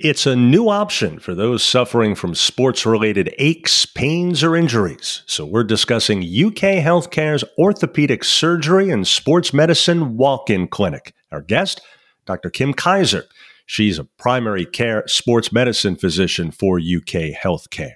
[0.00, 5.22] It's a new option for those suffering from sports related aches, pains, or injuries.
[5.26, 11.14] So, we're discussing UK Healthcare's orthopedic surgery and sports medicine walk in clinic.
[11.32, 11.80] Our guest,
[12.26, 12.48] Dr.
[12.48, 13.24] Kim Kaiser.
[13.66, 17.94] She's a primary care sports medicine physician for UK Healthcare.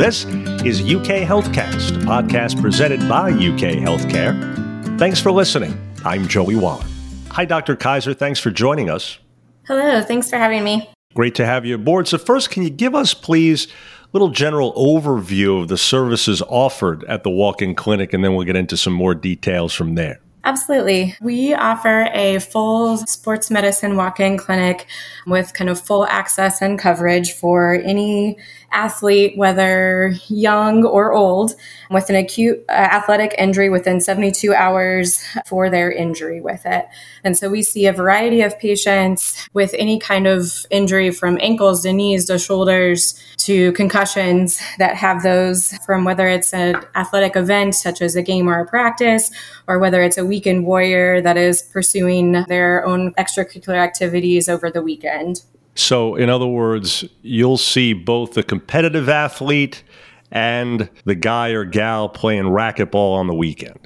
[0.00, 0.24] This
[0.64, 4.98] is UK Healthcast, a podcast presented by UK Healthcare.
[4.98, 5.78] Thanks for listening.
[6.04, 6.84] I'm Joey Waller.
[7.30, 7.76] Hi, Dr.
[7.76, 8.14] Kaiser.
[8.14, 9.20] Thanks for joining us.
[9.66, 10.90] Hello, thanks for having me.
[11.14, 12.08] Great to have you aboard.
[12.08, 13.70] So, first, can you give us, please, a
[14.12, 18.46] little general overview of the services offered at the walk in clinic, and then we'll
[18.46, 20.20] get into some more details from there?
[20.44, 21.14] Absolutely.
[21.20, 24.86] We offer a full sports medicine walk in clinic
[25.26, 28.38] with kind of full access and coverage for any
[28.72, 31.54] athlete, whether young or old,
[31.90, 36.86] with an acute uh, athletic injury within 72 hours for their injury with it.
[37.24, 41.82] And so we see a variety of patients with any kind of injury from ankles
[41.82, 47.74] to knees to shoulders to concussions that have those from whether it's an athletic event
[47.74, 49.30] such as a game or a practice,
[49.66, 54.80] or whether it's a weekend warrior that is pursuing their own extracurricular activities over the
[54.80, 55.42] weekend.
[55.74, 59.82] So, in other words, you'll see both the competitive athlete
[60.30, 63.78] and the guy or gal playing racquetball on the weekend.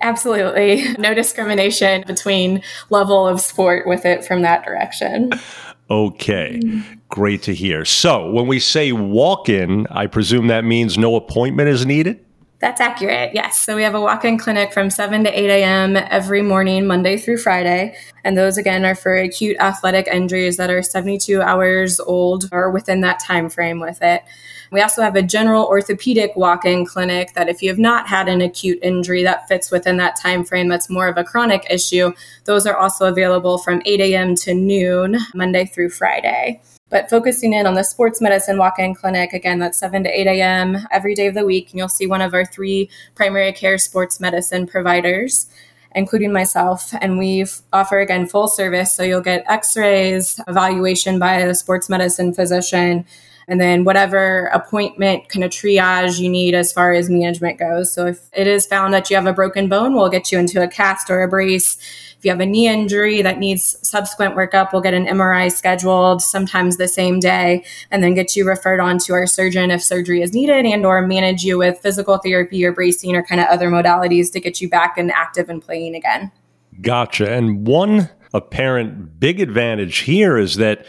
[0.00, 0.84] Absolutely.
[0.98, 5.30] No discrimination between level of sport with it from that direction.
[5.90, 6.60] Okay,
[7.08, 7.84] great to hear.
[7.84, 12.24] So, when we say walk in, I presume that means no appointment is needed?
[12.62, 13.34] That's accurate.
[13.34, 13.58] Yes.
[13.58, 15.96] So we have a walk in clinic from 7 to 8 a.m.
[15.96, 17.96] every morning, Monday through Friday.
[18.22, 23.00] And those again are for acute athletic injuries that are 72 hours old or within
[23.00, 24.22] that time frame with it.
[24.70, 28.40] We also have a general orthopedic walk-in clinic that if you have not had an
[28.40, 32.12] acute injury that fits within that time frame that's more of a chronic issue,
[32.44, 34.36] those are also available from 8 a.m.
[34.36, 36.62] to noon, Monday through Friday.
[36.92, 40.26] But focusing in on the sports medicine walk in clinic, again, that's 7 to 8
[40.26, 40.86] a.m.
[40.90, 41.70] every day of the week.
[41.70, 45.48] And you'll see one of our three primary care sports medicine providers
[45.94, 46.94] including myself.
[47.02, 48.94] And we offer again full service.
[48.94, 53.04] So you'll get x rays, evaluation by a sports medicine physician,
[53.48, 57.92] and then whatever appointment kind of triage you need as far as management goes.
[57.92, 60.62] So if it is found that you have a broken bone, we'll get you into
[60.62, 61.76] a cast or a brace.
[62.18, 66.22] If you have a knee injury that needs subsequent workup, we'll get an MRI scheduled
[66.22, 70.22] sometimes the same day and then get you referred on to our surgeon if surgery
[70.22, 73.70] is needed and or manage you with physical therapy or bracing or kind of other
[73.70, 76.30] modalities to get you back and active and playing again.
[76.80, 77.30] Gotcha.
[77.30, 80.86] And one apparent big advantage here is that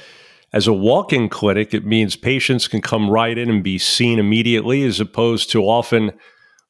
[0.53, 4.19] as a walk in clinic, it means patients can come right in and be seen
[4.19, 6.11] immediately, as opposed to often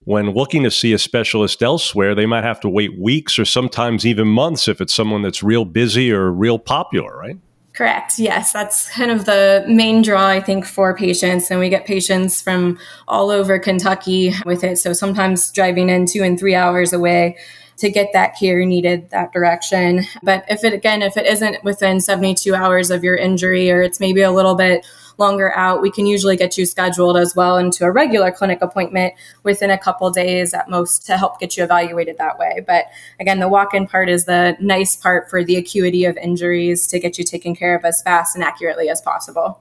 [0.05, 4.05] when looking to see a specialist elsewhere, they might have to wait weeks or sometimes
[4.05, 7.37] even months if it's someone that's real busy or real popular, right?
[7.73, 8.19] Correct.
[8.19, 11.49] Yes, that's kind of the main draw, I think, for patients.
[11.49, 12.77] And we get patients from
[13.07, 14.77] all over Kentucky with it.
[14.77, 17.37] So sometimes driving in two and three hours away
[17.77, 20.01] to get that care needed that direction.
[20.21, 23.99] But if it, again, if it isn't within 72 hours of your injury or it's
[23.99, 24.85] maybe a little bit
[25.17, 29.13] longer out, we can usually get you scheduled as well into a regular clinic appointment
[29.43, 32.63] within a couple days at most to help get you evaluated that way.
[32.65, 32.85] But
[33.19, 36.99] again, the walk in part is the nice part for the acuity of injuries to
[36.99, 39.59] get you taken care of as fast and accurately as possible.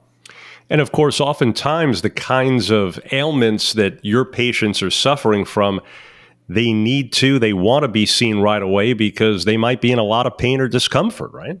[0.69, 5.81] And of course, oftentimes the kinds of ailments that your patients are suffering from
[6.49, 9.99] they need to, they want to be seen right away because they might be in
[9.99, 11.59] a lot of pain or discomfort, right?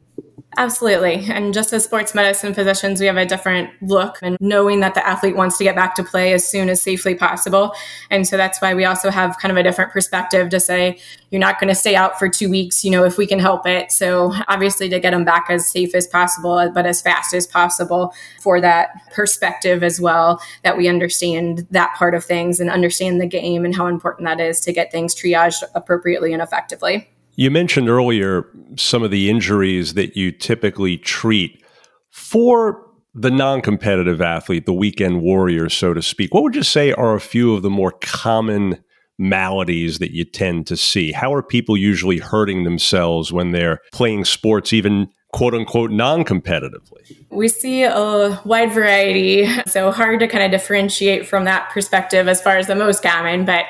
[0.55, 1.25] Absolutely.
[1.31, 5.05] And just as sports medicine physicians, we have a different look and knowing that the
[5.05, 7.73] athlete wants to get back to play as soon as safely possible.
[8.11, 10.99] And so that's why we also have kind of a different perspective to say,
[11.31, 13.65] you're not going to stay out for two weeks, you know, if we can help
[13.65, 13.91] it.
[13.91, 18.13] So obviously to get them back as safe as possible, but as fast as possible
[18.39, 23.25] for that perspective as well, that we understand that part of things and understand the
[23.25, 27.09] game and how important that is to get things triaged appropriately and effectively.
[27.35, 31.63] You mentioned earlier some of the injuries that you typically treat
[32.11, 32.85] for
[33.15, 36.33] the non competitive athlete, the weekend warrior, so to speak.
[36.33, 38.83] What would you say are a few of the more common
[39.17, 41.11] maladies that you tend to see?
[41.11, 47.25] How are people usually hurting themselves when they're playing sports, even quote unquote non competitively?
[47.29, 52.41] We see a wide variety, so hard to kind of differentiate from that perspective as
[52.41, 53.65] far as the most common, but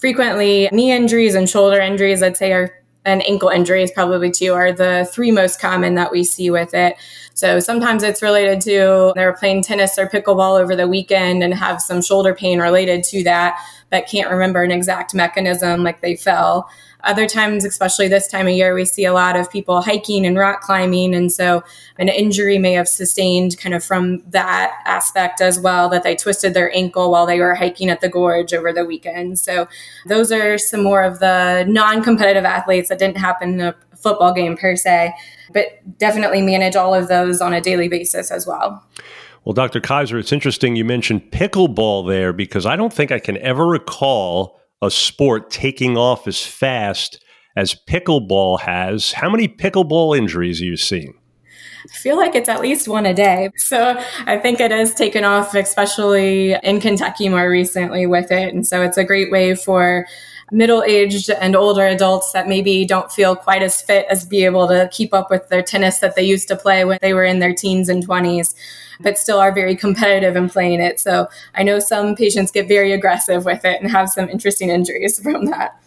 [0.00, 2.72] frequently knee injuries and shoulder injuries, I'd say, are
[3.06, 6.96] and ankle injuries probably too are the three most common that we see with it.
[7.32, 11.80] So sometimes it's related to they're playing tennis or pickleball over the weekend and have
[11.80, 13.56] some shoulder pain related to that.
[13.90, 16.68] But can't remember an exact mechanism like they fell.
[17.04, 20.36] Other times, especially this time of year, we see a lot of people hiking and
[20.36, 21.14] rock climbing.
[21.14, 21.62] And so
[21.98, 26.52] an injury may have sustained kind of from that aspect as well, that they twisted
[26.52, 29.38] their ankle while they were hiking at the gorge over the weekend.
[29.38, 29.68] So
[30.06, 34.32] those are some more of the non competitive athletes that didn't happen in a football
[34.32, 35.14] game per se,
[35.52, 38.84] but definitely manage all of those on a daily basis as well.
[39.46, 39.80] Well, Dr.
[39.80, 44.60] Kaiser, it's interesting you mentioned pickleball there because I don't think I can ever recall
[44.82, 47.22] a sport taking off as fast
[47.54, 49.12] as pickleball has.
[49.12, 51.14] How many pickleball injuries are you seeing?
[51.84, 53.50] I feel like it's at least one a day.
[53.54, 53.96] So
[54.26, 58.52] I think it has taken off, especially in Kentucky more recently with it.
[58.52, 60.08] And so it's a great way for
[60.52, 64.68] middle aged and older adults that maybe don't feel quite as fit as be able
[64.68, 67.40] to keep up with their tennis that they used to play when they were in
[67.40, 68.54] their teens and 20s
[69.00, 71.00] but still are very competitive in playing it.
[71.00, 75.20] So I know some patients get very aggressive with it and have some interesting injuries
[75.22, 75.80] from that.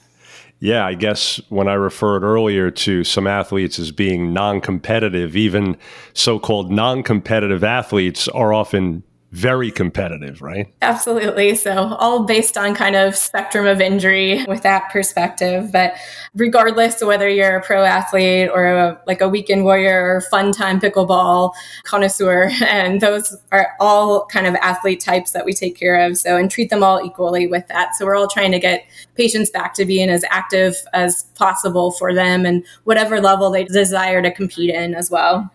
[0.62, 5.78] Yeah, I guess when I referred earlier to some athletes as being non competitive, even
[6.14, 10.74] so called non competitive athletes are often very competitive, right?
[10.82, 11.54] Absolutely.
[11.56, 15.72] So, all based on kind of spectrum of injury with that perspective.
[15.72, 15.94] But
[16.34, 20.52] regardless of whether you're a pro athlete or a, like a weekend warrior or fun
[20.52, 21.54] time pickleball
[21.84, 26.18] connoisseur, and those are all kind of athlete types that we take care of.
[26.18, 27.96] So, and treat them all equally with that.
[27.96, 28.84] So, we're all trying to get
[29.16, 34.24] patients back to being as active as possible for them and whatever level they desire
[34.24, 35.52] to compete in as well.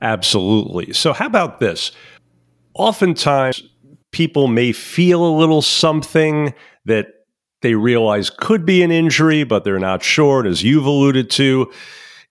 [0.00, 0.92] Absolutely.
[0.92, 1.90] So, how about this?
[2.74, 3.62] Oftentimes
[4.12, 6.54] people may feel a little something
[6.84, 7.08] that
[7.62, 10.40] they realize could be an injury, but they're not sure.
[10.40, 11.72] And as you've alluded to,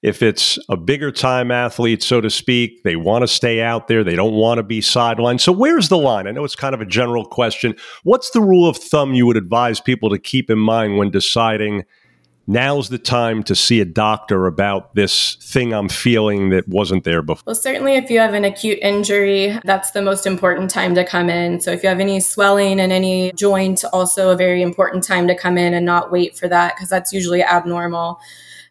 [0.03, 4.03] if it's a bigger time athlete, so to speak, they want to stay out there.
[4.03, 5.39] They don't want to be sidelined.
[5.39, 6.27] So, where's the line?
[6.27, 7.73] I know it's kind of a general question.
[8.03, 11.85] What's the rule of thumb you would advise people to keep in mind when deciding
[12.47, 17.21] now's the time to see a doctor about this thing I'm feeling that wasn't there
[17.21, 17.43] before?
[17.45, 21.29] Well, certainly if you have an acute injury, that's the most important time to come
[21.29, 21.61] in.
[21.61, 25.35] So if you have any swelling in any joint, also a very important time to
[25.35, 28.19] come in and not wait for that because that's usually abnormal.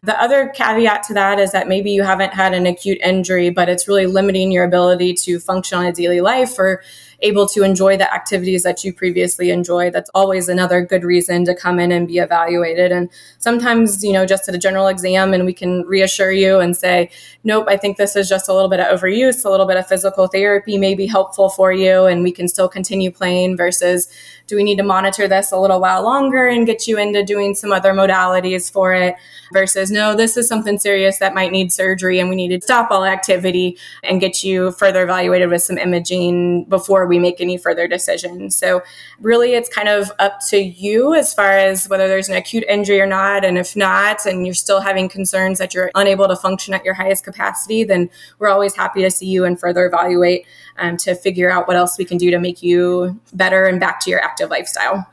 [0.03, 3.69] The other caveat to that is that maybe you haven't had an acute injury, but
[3.69, 6.83] it's really limiting your ability to function on a daily life or
[7.23, 9.93] able to enjoy the activities that you previously enjoyed.
[9.93, 12.91] That's always another good reason to come in and be evaluated.
[12.91, 13.09] And
[13.39, 17.09] sometimes, you know, just at a general exam and we can reassure you and say,
[17.43, 19.87] nope, I think this is just a little bit of overuse, a little bit of
[19.87, 24.09] physical therapy may be helpful for you and we can still continue playing versus
[24.47, 27.55] do we need to monitor this a little while longer and get you into doing
[27.55, 29.15] some other modalities for it
[29.53, 32.91] versus no, this is something serious that might need surgery and we need to stop
[32.91, 37.87] all activity and get you further evaluated with some imaging before we make any further
[37.87, 38.55] decisions.
[38.55, 38.81] So
[39.19, 42.99] really it's kind of up to you as far as whether there's an acute injury
[42.99, 43.43] or not.
[43.45, 46.93] And if not, and you're still having concerns that you're unable to function at your
[46.93, 50.45] highest capacity, then we're always happy to see you and further evaluate
[50.77, 53.99] um, to figure out what else we can do to make you better and back
[54.01, 55.07] to your active lifestyle.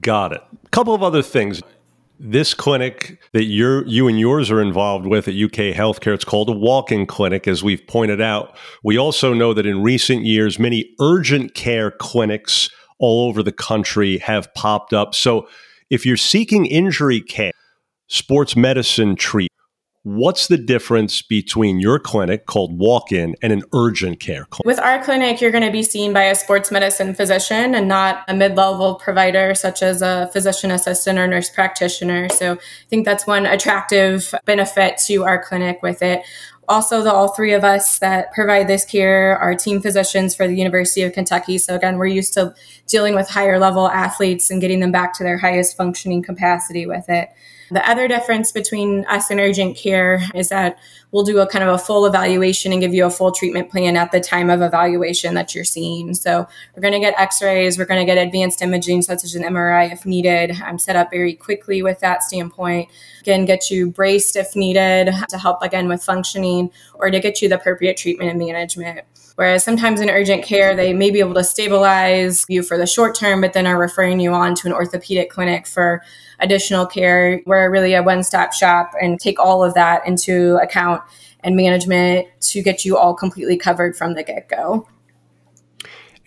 [0.00, 0.42] Got it.
[0.64, 1.62] A couple of other things.
[2.18, 6.48] This clinic that you're, you and yours are involved with at UK Healthcare, it's called
[6.48, 8.56] a walk in clinic, as we've pointed out.
[8.82, 14.16] We also know that in recent years, many urgent care clinics all over the country
[14.18, 15.14] have popped up.
[15.14, 15.46] So
[15.90, 17.52] if you're seeking injury care,
[18.08, 19.52] sports medicine treatment,
[20.06, 24.64] What's the difference between your clinic called walk in and an urgent care clinic?
[24.64, 28.22] With our clinic, you're going to be seen by a sports medicine physician and not
[28.28, 32.28] a mid level provider such as a physician assistant or nurse practitioner.
[32.28, 32.58] So I
[32.88, 36.22] think that's one attractive benefit to our clinic with it
[36.68, 40.56] also the all three of us that provide this care are team physicians for the
[40.56, 42.52] university of kentucky so again we're used to
[42.88, 47.08] dealing with higher level athletes and getting them back to their highest functioning capacity with
[47.08, 47.28] it
[47.70, 50.78] the other difference between us and urgent care is that
[51.12, 53.96] we'll do a kind of a full evaluation and give you a full treatment plan
[53.96, 56.14] at the time of evaluation that you're seeing.
[56.14, 59.42] So we're going to get x-rays, we're going to get advanced imaging such as an
[59.42, 60.60] MRI if needed.
[60.62, 62.88] I'm set up very quickly with that standpoint.
[63.20, 67.48] Again, get you braced if needed to help again with functioning or to get you
[67.48, 69.00] the appropriate treatment and management.
[69.36, 73.14] Whereas sometimes in urgent care, they may be able to stabilize you for the short
[73.14, 76.02] term, but then are referring you on to an orthopedic clinic for
[76.40, 77.42] additional care.
[77.44, 81.02] We're really a one stop shop and take all of that into account
[81.40, 84.86] and management to get you all completely covered from the get go.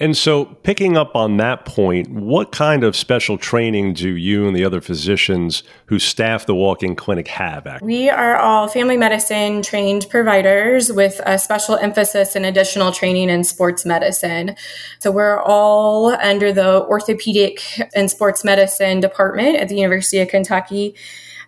[0.02, 4.56] And so, picking up on that point, what kind of special training do you and
[4.56, 7.68] the other physicians who staff the walk in clinic have?
[7.82, 13.44] We are all family medicine trained providers with a special emphasis and additional training in
[13.44, 14.56] sports medicine.
[15.00, 17.62] So, we're all under the orthopedic
[17.94, 20.96] and sports medicine department at the University of Kentucky.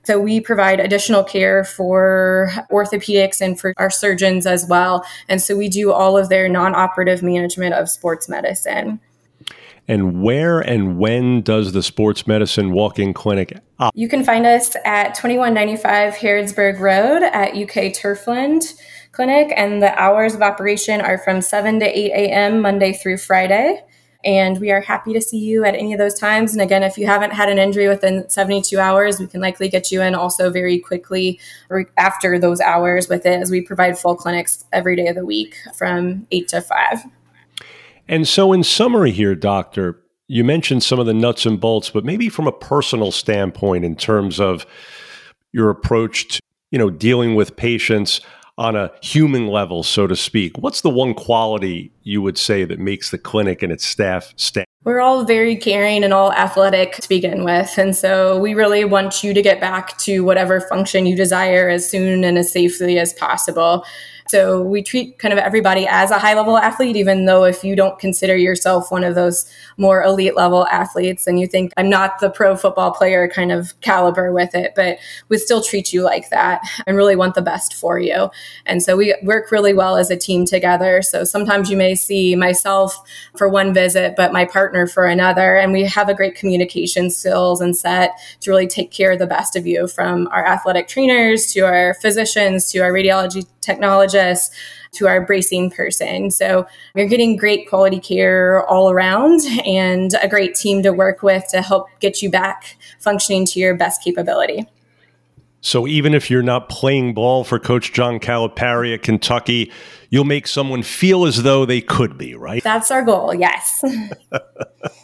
[0.04, 5.06] So we provide additional care for orthopedics and for our surgeons as well.
[5.30, 9.00] And so we do all of their non operative management of sports medicine.
[9.88, 14.46] And where and when does the sports medicine walk in clinic op- You can find
[14.46, 18.74] us at 2195 Harrodsburg Road at UK Turfland
[19.12, 19.54] Clinic.
[19.58, 22.62] And the hours of operation are from 7 to 8 a.m.
[22.62, 23.84] Monday through Friday.
[24.24, 26.54] And we are happy to see you at any of those times.
[26.54, 29.92] And again, if you haven't had an injury within 72 hours, we can likely get
[29.92, 31.40] you in also very quickly
[31.98, 35.56] after those hours with it, as we provide full clinics every day of the week
[35.76, 37.04] from 8 to 5.
[38.08, 42.06] And so, in summary, here, Doctor, you mentioned some of the nuts and bolts, but
[42.06, 44.66] maybe from a personal standpoint, in terms of
[45.52, 48.22] your approach to you know dealing with patients
[48.62, 52.78] on a human level, so to speak, what's the one quality you would say that
[52.78, 54.68] makes the clinic and its staff stand?
[54.84, 57.76] We're all very caring and all athletic to begin with.
[57.80, 61.90] And so we really want you to get back to whatever function you desire as
[61.90, 63.84] soon and as safely as possible.
[64.32, 67.76] So we treat kind of everybody as a high level athlete, even though if you
[67.76, 69.46] don't consider yourself one of those
[69.76, 73.78] more elite level athletes and you think I'm not the pro football player kind of
[73.82, 77.74] caliber with it, but we still treat you like that and really want the best
[77.74, 78.30] for you.
[78.66, 81.02] And so we work really well as a team together.
[81.02, 83.04] So sometimes you may see myself
[83.36, 85.58] for one visit, but my partner for another.
[85.58, 89.28] And we have a great communication skills and set to really take care of the
[89.28, 94.56] best of you from our athletic trainers to our physicians to our radiology technologists
[94.94, 96.32] to our bracing person.
[96.32, 101.46] So you're getting great quality care all around and a great team to work with
[101.52, 104.68] to help get you back functioning to your best capability.
[105.62, 109.72] So even if you're not playing ball for Coach John Calipari at Kentucky,
[110.10, 112.64] you'll make someone feel as though they could be, right?
[112.64, 113.84] That's our goal, yes.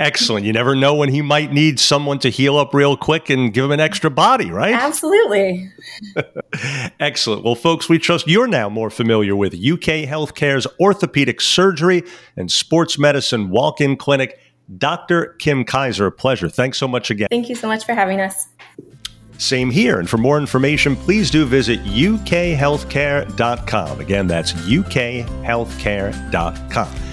[0.00, 0.44] Excellent.
[0.44, 3.66] You never know when he might need someone to heal up real quick and give
[3.66, 4.74] him an extra body, right?
[4.74, 5.70] Absolutely.
[7.00, 7.44] Excellent.
[7.44, 12.02] Well, folks, we trust you're now more familiar with UK Healthcare's orthopedic surgery
[12.36, 14.40] and sports medicine walk in clinic.
[14.78, 15.34] Dr.
[15.38, 16.48] Kim Kaiser, a pleasure.
[16.48, 17.28] Thanks so much again.
[17.30, 18.48] Thank you so much for having us.
[19.38, 19.98] Same here.
[19.98, 24.00] And for more information, please do visit ukhealthcare.com.
[24.00, 27.03] Again, that's ukhealthcare.com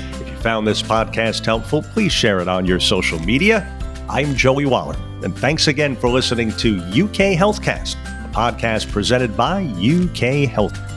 [0.41, 3.77] found this podcast helpful, please share it on your social media.
[4.09, 7.95] I'm Joey Waller, and thanks again for listening to UK Healthcast,
[8.25, 10.90] a podcast presented by UK Health.